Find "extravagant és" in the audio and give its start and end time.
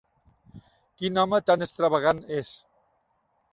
1.67-2.53